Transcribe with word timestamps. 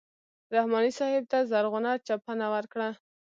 رحماني 0.55 0.91
صاحب 0.99 1.23
ته 1.31 1.37
زرغونه 1.51 1.91
چپنه 2.07 2.45
ورکړه. 2.53 2.89